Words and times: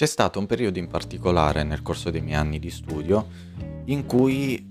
C'è 0.00 0.06
stato 0.06 0.38
un 0.38 0.46
periodo 0.46 0.78
in 0.78 0.88
particolare 0.88 1.62
nel 1.62 1.82
corso 1.82 2.08
dei 2.08 2.22
miei 2.22 2.38
anni 2.38 2.58
di 2.58 2.70
studio 2.70 3.26
in 3.84 4.06
cui 4.06 4.66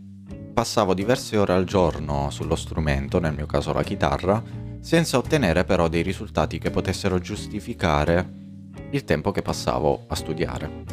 passavo 0.52 0.96
diverse 0.96 1.38
ore 1.38 1.54
al 1.54 1.66
giorno 1.66 2.32
sullo 2.32 2.55
strumento, 2.55 3.19
nel 3.19 3.35
mio 3.35 3.45
caso 3.45 3.71
la 3.71 3.83
chitarra, 3.83 4.42
senza 4.79 5.19
ottenere 5.19 5.65
però 5.65 5.87
dei 5.87 6.01
risultati 6.01 6.57
che 6.57 6.71
potessero 6.71 7.19
giustificare 7.19 8.27
il 8.89 9.04
tempo 9.04 9.29
che 9.29 9.43
passavo 9.43 10.05
a 10.07 10.15
studiare. 10.15 10.86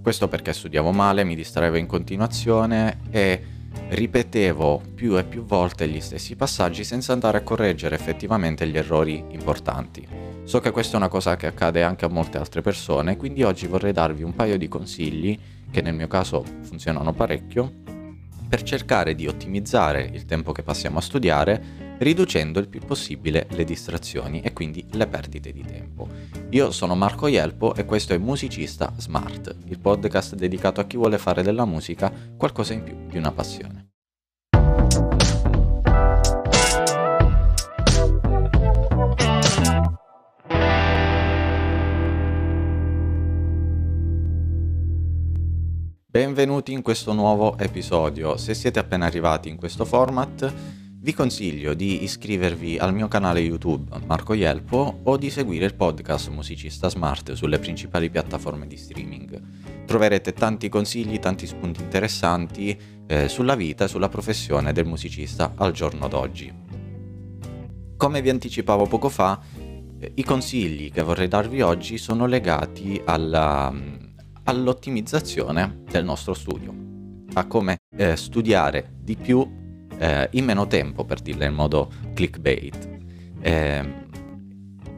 Questo 0.00 0.26
perché 0.26 0.54
studiavo 0.54 0.90
male, 0.90 1.22
mi 1.22 1.34
distraevo 1.34 1.76
in 1.76 1.84
continuazione 1.84 3.00
e 3.10 3.44
ripetevo 3.90 4.84
più 4.94 5.18
e 5.18 5.24
più 5.24 5.44
volte 5.44 5.86
gli 5.86 6.00
stessi 6.00 6.34
passaggi 6.34 6.82
senza 6.82 7.12
andare 7.12 7.36
a 7.36 7.42
correggere 7.42 7.94
effettivamente 7.94 8.66
gli 8.66 8.78
errori 8.78 9.22
importanti. 9.32 10.31
So 10.44 10.60
che 10.60 10.70
questa 10.70 10.94
è 10.94 10.96
una 10.96 11.08
cosa 11.08 11.36
che 11.36 11.46
accade 11.46 11.82
anche 11.82 12.04
a 12.04 12.08
molte 12.08 12.38
altre 12.38 12.62
persone, 12.62 13.16
quindi 13.16 13.42
oggi 13.42 13.66
vorrei 13.66 13.92
darvi 13.92 14.22
un 14.22 14.34
paio 14.34 14.58
di 14.58 14.68
consigli, 14.68 15.38
che 15.70 15.80
nel 15.80 15.94
mio 15.94 16.08
caso 16.08 16.44
funzionano 16.62 17.12
parecchio, 17.12 17.72
per 18.48 18.62
cercare 18.64 19.14
di 19.14 19.26
ottimizzare 19.26 20.02
il 20.12 20.26
tempo 20.26 20.52
che 20.52 20.62
passiamo 20.62 20.98
a 20.98 21.00
studiare, 21.00 21.96
riducendo 21.98 22.58
il 22.58 22.68
più 22.68 22.80
possibile 22.80 23.46
le 23.50 23.64
distrazioni 23.64 24.42
e 24.42 24.52
quindi 24.52 24.84
le 24.90 25.06
perdite 25.06 25.52
di 25.52 25.64
tempo. 25.64 26.06
Io 26.50 26.70
sono 26.70 26.94
Marco 26.94 27.28
Ielpo 27.28 27.74
e 27.74 27.86
questo 27.86 28.12
è 28.12 28.18
Musicista 28.18 28.92
Smart, 28.98 29.56
il 29.68 29.78
podcast 29.78 30.34
dedicato 30.34 30.82
a 30.82 30.84
chi 30.84 30.98
vuole 30.98 31.16
fare 31.16 31.42
della 31.42 31.64
musica 31.64 32.12
qualcosa 32.36 32.74
in 32.74 32.82
più 32.82 32.94
di 33.08 33.16
una 33.16 33.32
passione. 33.32 33.91
Benvenuti 46.12 46.74
in 46.74 46.82
questo 46.82 47.14
nuovo 47.14 47.56
episodio. 47.56 48.36
Se 48.36 48.52
siete 48.52 48.78
appena 48.78 49.06
arrivati 49.06 49.48
in 49.48 49.56
questo 49.56 49.86
format, 49.86 50.52
vi 50.98 51.14
consiglio 51.14 51.72
di 51.72 52.02
iscrivervi 52.02 52.76
al 52.76 52.92
mio 52.92 53.08
canale 53.08 53.40
YouTube 53.40 53.98
Marco 54.04 54.34
Ielpo 54.34 55.00
o 55.04 55.16
di 55.16 55.30
seguire 55.30 55.64
il 55.64 55.74
podcast 55.74 56.28
Musicista 56.28 56.90
Smart 56.90 57.32
sulle 57.32 57.58
principali 57.58 58.10
piattaforme 58.10 58.66
di 58.66 58.76
streaming. 58.76 59.40
Troverete 59.86 60.34
tanti 60.34 60.68
consigli, 60.68 61.18
tanti 61.18 61.46
spunti 61.46 61.80
interessanti 61.80 62.78
eh, 63.06 63.28
sulla 63.28 63.54
vita 63.54 63.84
e 63.84 63.88
sulla 63.88 64.10
professione 64.10 64.74
del 64.74 64.84
musicista 64.84 65.54
al 65.56 65.72
giorno 65.72 66.08
d'oggi. 66.08 66.52
Come 67.96 68.20
vi 68.20 68.28
anticipavo 68.28 68.84
poco 68.84 69.08
fa, 69.08 69.40
eh, 69.98 70.12
i 70.16 70.24
consigli 70.24 70.92
che 70.92 71.00
vorrei 71.00 71.28
darvi 71.28 71.62
oggi 71.62 71.96
sono 71.96 72.26
legati 72.26 73.00
alla 73.02 74.10
all'ottimizzazione 74.44 75.82
del 75.90 76.04
nostro 76.04 76.34
studio, 76.34 76.74
a 77.34 77.46
come 77.46 77.78
eh, 77.96 78.16
studiare 78.16 78.92
di 79.00 79.16
più 79.16 79.48
eh, 79.98 80.28
in 80.32 80.44
meno 80.44 80.66
tempo, 80.66 81.04
per 81.04 81.20
dirla 81.20 81.44
in 81.44 81.54
modo 81.54 81.90
clickbait. 82.14 82.88
Eh, 83.40 84.00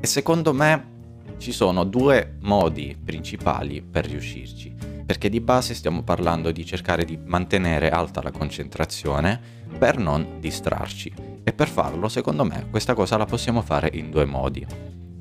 e 0.00 0.06
secondo 0.06 0.52
me 0.52 0.92
ci 1.38 1.52
sono 1.52 1.84
due 1.84 2.36
modi 2.42 2.96
principali 3.02 3.82
per 3.82 4.06
riuscirci, 4.06 4.74
perché 5.04 5.28
di 5.28 5.40
base 5.40 5.74
stiamo 5.74 6.02
parlando 6.02 6.50
di 6.50 6.64
cercare 6.64 7.04
di 7.04 7.18
mantenere 7.22 7.90
alta 7.90 8.22
la 8.22 8.30
concentrazione 8.30 9.40
per 9.78 9.98
non 9.98 10.38
distrarci. 10.40 11.12
E 11.42 11.52
per 11.52 11.68
farlo, 11.68 12.08
secondo 12.08 12.44
me, 12.44 12.66
questa 12.70 12.94
cosa 12.94 13.18
la 13.18 13.26
possiamo 13.26 13.60
fare 13.60 13.90
in 13.92 14.10
due 14.10 14.24
modi. 14.24 14.66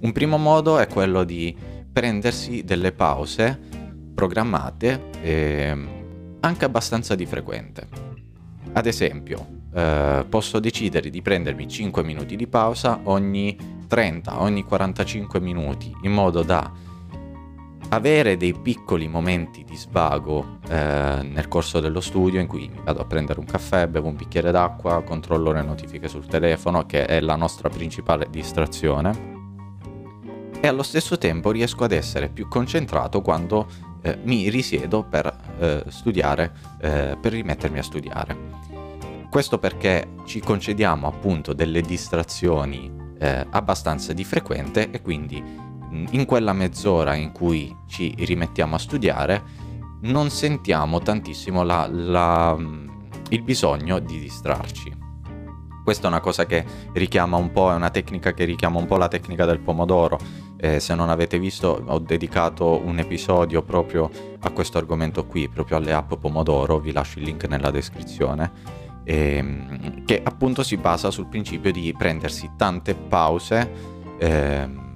Un 0.02 0.12
primo 0.12 0.38
modo 0.38 0.80
è 0.80 0.88
quello 0.88 1.24
di 1.24 1.56
prendersi 1.92 2.64
delle 2.64 2.92
pause 2.92 3.73
programmate 4.14 5.10
eh, 5.22 5.78
anche 6.40 6.66
abbastanza 6.66 7.16
di 7.16 7.26
frequente. 7.26 7.88
Ad 8.74 8.86
esempio, 8.86 9.62
eh, 9.74 10.26
posso 10.28 10.60
decidere 10.60 11.10
di 11.10 11.22
prendermi 11.22 11.68
5 11.68 12.04
minuti 12.04 12.36
di 12.36 12.48
pausa 12.48 13.02
ogni 13.04 13.58
30, 13.88 14.42
ogni 14.42 14.64
45 14.64 15.40
minuti, 15.40 15.96
in 16.02 16.12
modo 16.12 16.42
da 16.44 16.72
avere 17.90 18.38
dei 18.38 18.54
piccoli 18.54 19.08
momenti 19.08 19.64
di 19.64 19.76
svago 19.76 20.58
eh, 20.68 21.20
nel 21.22 21.48
corso 21.48 21.80
dello 21.80 22.02
studio 22.02 22.40
in 22.40 22.48
cui 22.48 22.68
mi 22.68 22.82
vado 22.84 23.02
a 23.02 23.06
prendere 23.06 23.40
un 23.40 23.46
caffè, 23.46 23.88
bevo 23.88 24.08
un 24.08 24.16
bicchiere 24.16 24.52
d'acqua, 24.52 25.04
controllo 25.04 25.52
le 25.52 25.62
notifiche 25.62 26.08
sul 26.08 26.26
telefono, 26.26 26.86
che 26.86 27.06
è 27.06 27.20
la 27.20 27.36
nostra 27.36 27.70
principale 27.70 28.28
distrazione, 28.32 29.32
e 30.60 30.68
allo 30.68 30.84
stesso 30.84 31.18
tempo 31.18 31.52
riesco 31.52 31.84
ad 31.84 31.92
essere 31.92 32.30
più 32.30 32.48
concentrato 32.48 33.22
quando 33.22 33.68
eh, 34.04 34.20
mi 34.24 34.50
risiedo 34.50 35.04
per 35.04 35.36
eh, 35.60 35.84
studiare, 35.88 36.54
eh, 36.80 37.18
per 37.20 37.32
rimettermi 37.32 37.80
a 37.80 37.84
studiare. 37.84 38.38
Questo 39.30 39.58
perché 39.58 40.10
ci 40.26 40.40
concediamo 40.40 41.08
appunto 41.08 41.54
delle 41.54 41.82
distrazioni 41.82 42.92
eh, 43.18 43.48
abbastanza 43.50 44.14
di 44.14 44.24
frequente 44.24 44.92
e 44.92 45.02
quindi 45.02 45.44
in 46.12 46.26
quella 46.26 46.54
mezz'ora 46.54 47.16
in 47.16 47.32
cui 47.32 47.76
ci 47.88 48.14
rimettiamo 48.18 48.76
a 48.76 48.80
studiare 48.80 49.44
non 50.02 50.30
sentiamo 50.30 51.00
tantissimo 51.00 51.64
la, 51.64 51.88
la, 51.90 52.58
il 53.30 53.42
bisogno 53.42 54.00
di 54.00 54.20
distrarci. 54.20 55.02
Questa 55.84 56.06
è 56.06 56.10
una 56.10 56.22
cosa 56.22 56.46
che 56.46 56.66
richiama 56.94 57.38
un 57.38 57.52
po', 57.52 57.72
è 57.72 57.76
una 57.76 57.90
tecnica 57.90 58.34
che 58.34 58.46
richiama 58.46 58.80
un 58.80 58.86
po' 58.86 58.98
la 58.98 59.08
tecnica 59.08 59.46
del 59.46 59.60
pomodoro. 59.60 60.18
Eh, 60.64 60.80
se 60.80 60.96
non 60.96 61.10
avete 61.10 61.40
visto, 61.40 61.84
ho 61.86 62.00
dedicato 62.00 62.80
un 62.86 62.98
episodio 62.98 63.64
proprio 63.64 64.10
a 64.40 64.50
questo 64.52 64.78
argomento 64.78 65.26
qui, 65.26 65.50
proprio 65.50 65.76
alle 65.76 65.92
app 65.92 66.14
pomodoro, 66.14 66.80
vi 66.80 66.94
lascio 66.94 67.20
il 67.20 67.26
link 67.26 67.50
nella 67.50 67.70
descrizione, 67.70 68.50
ehm, 69.04 70.06
che 70.06 70.22
appunto 70.24 70.64
si 70.64 70.78
basa 70.78 71.12
sul 71.12 71.28
principio 71.28 71.70
di 71.74 71.94
prendersi 71.98 72.52
tante 72.56 72.96
pause 72.96 73.72
ehm, 74.18 74.96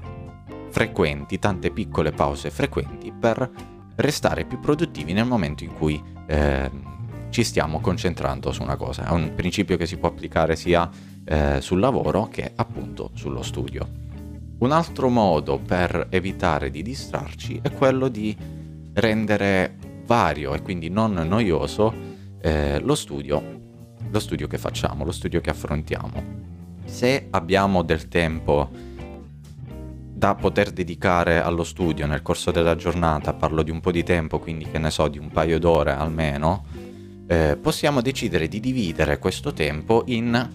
frequenti, 0.70 1.38
tante 1.38 1.70
piccole 1.72 2.14
pause 2.14 2.50
frequenti 2.50 3.12
per 3.12 3.52
restare 3.98 4.46
più 4.46 4.62
produttivi 4.62 5.12
nel 5.12 5.26
momento 5.26 5.66
in 5.66 5.74
cui 5.74 6.02
ehm, 6.28 7.28
ci 7.30 7.44
stiamo 7.44 7.82
concentrando 7.82 8.54
su 8.54 8.64
una 8.64 8.78
cosa. 8.78 9.10
È 9.10 9.12
un 9.12 9.34
principio 9.36 9.76
che 9.76 9.86
si 9.86 9.98
può 9.98 10.08
applicare 10.08 10.56
sia 10.56 10.90
eh, 11.26 11.60
sul 11.60 11.82
lavoro 11.82 12.30
che 12.30 12.54
appunto 12.56 13.12
sullo 13.16 13.44
studio. 13.44 14.07
Un 14.60 14.72
altro 14.72 15.10
modo 15.10 15.60
per 15.60 16.08
evitare 16.10 16.72
di 16.72 16.82
distrarci 16.82 17.60
è 17.62 17.72
quello 17.72 18.08
di 18.08 18.36
rendere 18.94 19.76
vario 20.06 20.56
e 20.56 20.64
quindi 20.64 20.90
non 20.90 21.14
noioso 21.14 21.94
eh, 22.42 22.80
lo 22.80 22.96
studio, 22.96 23.42
lo 24.10 24.20
studio 24.20 24.48
che 24.48 24.58
facciamo, 24.58 25.04
lo 25.04 25.12
studio 25.12 25.42
che 25.42 25.52
affrontiamo. 25.52 26.46
Se 26.86 27.28
abbiamo 27.30 27.84
del 27.84 28.08
tempo 28.08 28.70
da 30.18 30.34
poter 30.34 30.72
dedicare 30.72 31.40
allo 31.40 31.64
studio 31.64 32.08
nel 32.08 32.24
corso 32.24 32.50
della 32.50 32.76
giornata, 32.76 33.34
parlo 33.34 33.62
di 33.62 33.70
un 33.70 33.80
po' 33.80 33.92
di 33.92 34.02
tempo, 34.02 34.40
quindi 34.40 34.66
che 34.66 34.80
ne 34.80 34.90
so, 34.90 35.08
di 35.08 35.20
un 35.20 35.30
paio 35.30 35.60
d'ore 35.60 35.92
almeno, 35.92 36.66
eh, 37.28 37.60
possiamo 37.62 38.02
decidere 38.02 38.48
di 38.48 38.60
dividere 38.60 39.20
questo 39.20 39.54
tempo 39.54 40.02
in, 40.08 40.50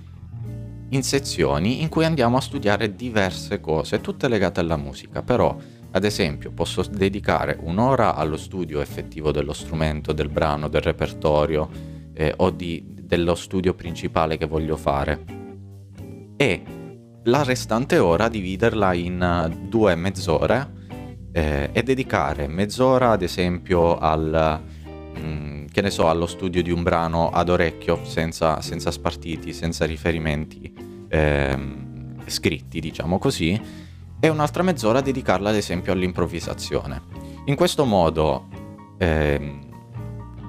in 0.93 1.03
sezioni 1.03 1.83
in 1.83 1.89
cui 1.89 2.05
andiamo 2.05 2.37
a 2.37 2.41
studiare 2.41 2.95
diverse 2.95 3.61
cose, 3.61 4.01
tutte 4.01 4.29
legate 4.29 4.61
alla 4.61 4.77
musica, 4.77 5.23
però 5.23 5.57
ad 5.95 6.05
esempio 6.05 6.53
posso 6.53 6.83
dedicare 6.91 7.59
un'ora 7.61 8.15
allo 8.15 8.37
studio 8.37 8.81
effettivo 8.81 9.31
dello 9.31 9.53
strumento, 9.53 10.13
del 10.13 10.29
brano, 10.29 10.69
del 10.69 10.81
repertorio 10.81 11.69
eh, 12.15 12.33
o 12.37 12.51
di, 12.51 12.85
dello 13.03 13.35
studio 13.35 13.75
principale 13.75 14.37
che 14.37 14.47
voglio 14.47 14.77
fare. 14.77 15.25
E 16.37 16.63
la 17.25 17.43
restante 17.43 17.99
ora 17.99 18.29
dividerla 18.29 18.95
in 18.95 19.67
due 19.69 19.95
mezz'ore 19.95 20.81
eh, 21.33 21.71
e 21.73 21.83
dedicare 21.83 22.47
mezz'ora 22.49 23.11
ad 23.11 23.23
esempio 23.23 23.97
al... 23.97 24.61
Mm, 25.19 25.67
che 25.67 25.81
ne 25.81 25.91
so, 25.91 26.09
allo 26.09 26.27
studio 26.27 26.63
di 26.63 26.71
un 26.71 26.83
brano 26.83 27.31
ad 27.31 27.49
orecchio, 27.49 28.05
senza, 28.05 28.61
senza 28.61 28.91
spartiti, 28.91 29.53
senza 29.53 29.87
riferimenti 29.87 30.82
ehm, 31.13 32.25
scritti, 32.27 32.81
diciamo 32.81 33.19
così, 33.19 33.61
e 34.19 34.29
un'altra 34.29 34.63
mezz'ora 34.63 35.01
dedicarla 35.01 35.51
ad 35.51 35.57
esempio 35.57 35.93
all'improvvisazione. 35.93 37.03
In 37.47 37.55
questo 37.55 37.85
modo 37.85 38.47
ehm, 38.99 39.61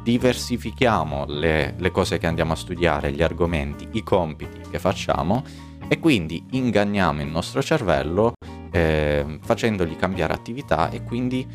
diversifichiamo 0.03 1.25
le, 1.27 1.75
le 1.77 1.91
cose 1.91 2.17
che 2.17 2.27
andiamo 2.27 2.53
a 2.53 2.55
studiare, 2.55 3.11
gli 3.11 3.21
argomenti, 3.21 3.87
i 3.93 4.03
compiti 4.03 4.61
che 4.69 4.79
facciamo 4.79 5.43
e 5.87 5.99
quindi 5.99 6.45
inganniamo 6.51 7.21
il 7.21 7.27
nostro 7.27 7.61
cervello 7.61 8.33
eh, 8.71 9.39
facendogli 9.41 9.95
cambiare 9.95 10.33
attività 10.33 10.89
e 10.89 11.03
quindi 11.03 11.45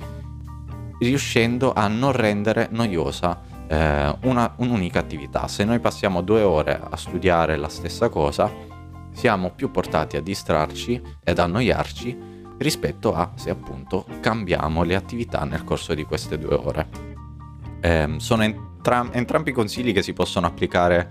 riuscendo 1.00 1.72
a 1.72 1.86
non 1.88 2.12
rendere 2.12 2.68
noiosa 2.72 3.40
eh, 3.68 4.16
una, 4.22 4.54
un'unica 4.56 4.98
attività. 4.98 5.46
Se 5.46 5.64
noi 5.64 5.78
passiamo 5.78 6.22
due 6.22 6.42
ore 6.42 6.80
a 6.82 6.96
studiare 6.96 7.56
la 7.56 7.68
stessa 7.68 8.08
cosa, 8.08 8.50
siamo 9.18 9.50
più 9.50 9.72
portati 9.72 10.16
a 10.16 10.20
distrarci 10.20 11.02
ed 11.24 11.40
annoiarci 11.40 12.16
rispetto 12.58 13.12
a 13.16 13.32
se 13.34 13.50
appunto 13.50 14.06
cambiamo 14.20 14.84
le 14.84 14.94
attività 14.94 15.42
nel 15.42 15.64
corso 15.64 15.92
di 15.92 16.04
queste 16.04 16.38
due 16.38 16.54
ore. 16.54 16.88
Eh, 17.80 18.14
sono 18.18 18.44
entra- 18.44 19.08
entrambi 19.10 19.50
consigli 19.50 19.92
che 19.92 20.02
si 20.02 20.12
possono 20.12 20.46
applicare 20.46 21.10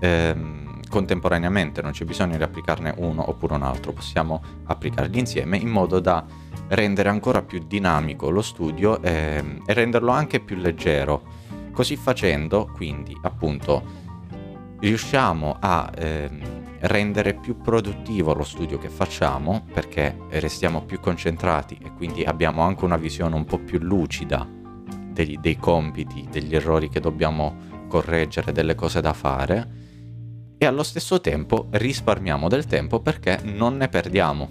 ehm, 0.00 0.82
contemporaneamente, 0.88 1.82
non 1.82 1.90
c'è 1.90 2.04
bisogno 2.04 2.36
di 2.36 2.42
applicarne 2.44 2.94
uno 2.98 3.28
oppure 3.28 3.54
un 3.54 3.62
altro, 3.62 3.94
possiamo 3.94 4.40
applicarli 4.66 5.18
insieme 5.18 5.56
in 5.56 5.70
modo 5.70 5.98
da 5.98 6.24
rendere 6.68 7.08
ancora 7.08 7.42
più 7.42 7.64
dinamico 7.66 8.30
lo 8.30 8.42
studio 8.42 9.02
e, 9.02 9.58
e 9.66 9.72
renderlo 9.72 10.12
anche 10.12 10.38
più 10.38 10.54
leggero. 10.54 11.22
Così 11.72 11.96
facendo, 11.96 12.70
quindi, 12.72 13.16
appunto, 13.22 13.82
riusciamo 14.78 15.56
a 15.58 15.90
ehm, 15.96 16.59
rendere 16.82 17.34
più 17.34 17.58
produttivo 17.58 18.32
lo 18.32 18.44
studio 18.44 18.78
che 18.78 18.88
facciamo 18.88 19.64
perché 19.72 20.16
restiamo 20.30 20.82
più 20.82 21.00
concentrati 21.00 21.78
e 21.82 21.92
quindi 21.92 22.24
abbiamo 22.24 22.62
anche 22.62 22.84
una 22.84 22.96
visione 22.96 23.34
un 23.34 23.44
po' 23.44 23.58
più 23.58 23.78
lucida 23.78 24.48
dei, 25.12 25.38
dei 25.40 25.56
compiti, 25.56 26.26
degli 26.30 26.54
errori 26.54 26.88
che 26.88 27.00
dobbiamo 27.00 27.68
correggere, 27.88 28.52
delle 28.52 28.74
cose 28.74 29.00
da 29.00 29.12
fare 29.12 29.78
e 30.56 30.66
allo 30.66 30.82
stesso 30.82 31.20
tempo 31.20 31.68
risparmiamo 31.70 32.48
del 32.48 32.66
tempo 32.66 33.00
perché 33.00 33.40
non 33.44 33.76
ne 33.76 33.88
perdiamo. 33.88 34.48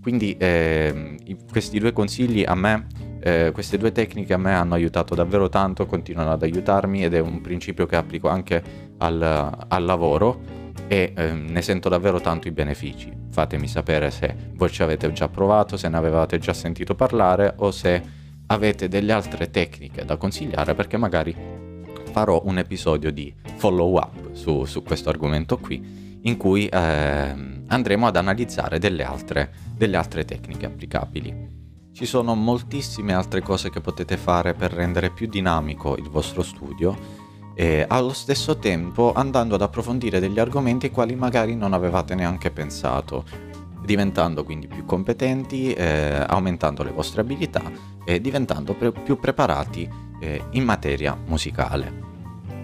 Quindi 0.00 0.34
eh, 0.38 1.18
questi 1.50 1.78
due 1.78 1.92
consigli 1.92 2.44
a 2.46 2.54
me, 2.54 2.86
eh, 3.28 3.50
queste 3.52 3.78
due 3.78 3.92
tecniche 3.92 4.32
a 4.32 4.38
me 4.38 4.54
hanno 4.54 4.74
aiutato 4.74 5.14
davvero 5.14 5.48
tanto, 5.48 5.86
continuano 5.86 6.32
ad 6.32 6.42
aiutarmi 6.42 7.04
ed 7.04 7.14
è 7.14 7.20
un 7.20 7.40
principio 7.40 7.86
che 7.86 7.96
applico 7.96 8.28
anche 8.28 8.62
al, 8.98 9.66
al 9.68 9.84
lavoro 9.84 10.56
e 10.88 11.12
eh, 11.14 11.32
ne 11.32 11.62
sento 11.62 11.88
davvero 11.88 12.20
tanto 12.20 12.48
i 12.48 12.50
benefici. 12.50 13.12
Fatemi 13.30 13.68
sapere 13.68 14.10
se 14.10 14.34
voi 14.54 14.70
ci 14.70 14.82
avete 14.82 15.12
già 15.12 15.28
provato, 15.28 15.76
se 15.76 15.88
ne 15.88 15.96
avevate 15.96 16.38
già 16.38 16.52
sentito 16.52 16.94
parlare 16.94 17.54
o 17.56 17.70
se 17.70 18.02
avete 18.46 18.88
delle 18.88 19.12
altre 19.12 19.50
tecniche 19.50 20.04
da 20.04 20.16
consigliare 20.16 20.74
perché 20.74 20.96
magari 20.96 21.34
farò 22.10 22.40
un 22.44 22.58
episodio 22.58 23.12
di 23.12 23.32
follow 23.56 23.96
up 23.96 24.32
su, 24.32 24.64
su 24.64 24.82
questo 24.82 25.10
argomento 25.10 25.58
qui 25.58 26.18
in 26.22 26.36
cui 26.36 26.66
eh, 26.66 27.34
andremo 27.66 28.06
ad 28.06 28.16
analizzare 28.16 28.78
delle 28.78 29.04
altre, 29.04 29.52
delle 29.76 29.96
altre 29.96 30.24
tecniche 30.24 30.66
applicabili. 30.66 31.57
Ci 31.98 32.06
sono 32.06 32.36
moltissime 32.36 33.12
altre 33.12 33.42
cose 33.42 33.70
che 33.70 33.80
potete 33.80 34.16
fare 34.16 34.54
per 34.54 34.72
rendere 34.72 35.10
più 35.10 35.26
dinamico 35.26 35.96
il 35.96 36.08
vostro 36.08 36.44
studio 36.44 36.96
e 37.56 37.84
allo 37.88 38.12
stesso 38.12 38.56
tempo 38.58 39.12
andando 39.12 39.56
ad 39.56 39.62
approfondire 39.62 40.20
degli 40.20 40.38
argomenti 40.38 40.86
ai 40.86 40.92
quali 40.92 41.16
magari 41.16 41.56
non 41.56 41.72
avevate 41.72 42.14
neanche 42.14 42.52
pensato, 42.52 43.24
diventando 43.84 44.44
quindi 44.44 44.68
più 44.68 44.84
competenti, 44.84 45.72
eh, 45.72 46.24
aumentando 46.24 46.84
le 46.84 46.92
vostre 46.92 47.22
abilità 47.22 47.62
e 48.04 48.20
diventando 48.20 48.74
pre- 48.74 48.92
più 48.92 49.18
preparati 49.18 49.90
eh, 50.20 50.44
in 50.50 50.62
materia 50.62 51.18
musicale. 51.26 52.06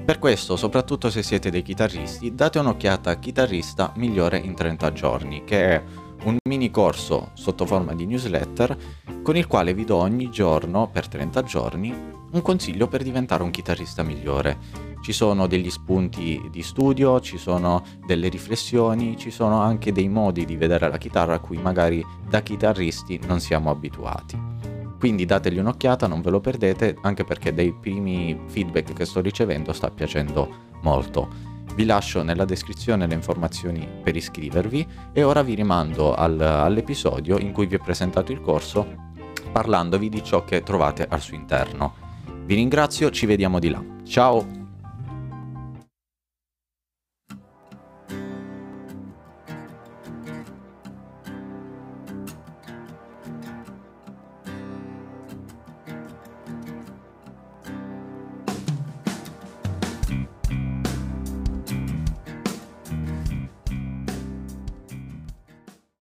Per 0.05 0.21
questo, 0.21 0.55
soprattutto 0.55 1.11
se 1.11 1.25
siete 1.25 1.51
dei 1.51 1.63
chitarristi, 1.63 2.37
date 2.37 2.61
un'occhiata 2.61 3.11
a 3.11 3.17
Chitarrista 3.17 3.93
Migliore 3.97 4.39
in 4.39 4.55
30 4.55 4.93
giorni, 4.93 5.43
che 5.43 5.71
è 5.71 5.83
un 6.25 6.37
mini 6.49 6.71
corso 6.71 7.31
sotto 7.35 7.67
forma 7.67 7.95
di 7.95 8.07
newsletter 8.07 8.77
con 9.23 9.37
il 9.37 9.47
quale 9.47 9.75
vi 9.75 9.85
do 9.85 9.97
ogni 9.97 10.31
giorno, 10.31 10.89
per 10.89 11.09
30 11.09 11.43
giorni, 11.43 11.95
un 12.31 12.43
consiglio 12.43 12.89
per 12.89 13.03
diventare 13.03 13.43
un 13.43 13.51
chitarrista 13.51 14.03
migliore. 14.03 14.59
Ci 15.03 15.13
sono 15.13 15.47
degli 15.47 15.71
spunti 15.71 16.49
di 16.51 16.63
studio, 16.63 17.21
ci 17.21 17.39
sono 17.39 17.83
delle 18.07 18.29
riflessioni, 18.29 19.17
ci 19.17 19.31
sono 19.31 19.61
anche 19.61 19.93
dei 19.93 20.09
modi 20.09 20.45
di 20.45 20.57
vedere 20.57 20.89
la 20.89 20.99
chitarra 20.99 21.35
a 21.35 21.41
cui 21.41 21.59
magari 21.59 22.05
da 22.29 22.41
chitarristi 22.41 23.21
non 23.27 23.41
siamo 23.41 23.71
abituati. 23.71 24.39
Quindi 24.99 25.27
dategli 25.27 25.59
un'occhiata, 25.59 26.07
non 26.07 26.23
ve 26.23 26.31
lo 26.31 26.41
perdete, 26.41 26.97
anche 27.03 27.25
perché 27.25 27.53
dei 27.53 27.73
primi 27.73 28.39
feedback 28.47 28.95
che 28.95 29.05
sto 29.05 29.21
ricevendo 29.21 29.73
sta 29.73 29.91
piacendo 29.91 30.49
molto. 30.81 31.54
Vi 31.75 31.85
lascio 31.85 32.23
nella 32.23 32.45
descrizione 32.45 33.07
le 33.07 33.15
informazioni 33.15 33.89
per 34.03 34.15
iscrivervi 34.15 34.87
e 35.13 35.23
ora 35.25 35.43
vi 35.43 35.55
rimando 35.55 36.15
al, 36.15 36.41
all'episodio 36.41 37.39
in 37.39 37.53
cui 37.53 37.67
vi 37.67 37.75
ho 37.75 37.83
presentato 37.83 38.31
il 38.31 38.41
corso 38.41 39.13
parlandovi 39.51 40.09
di 40.09 40.23
ciò 40.23 40.45
che 40.45 40.63
trovate 40.63 41.07
al 41.09 41.21
suo 41.21 41.37
interno. 41.37 41.95
Vi 42.45 42.55
ringrazio, 42.55 43.11
ci 43.11 43.27
vediamo 43.27 43.59
di 43.59 43.71
là. 43.71 43.83
Ciao! 44.05 44.64